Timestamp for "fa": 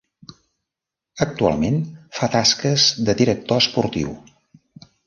2.21-2.31